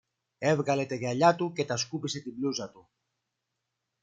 [0.37, 2.89] Έβγαλε τα γυαλιά του και τα σκούπισε τη μπλούζα του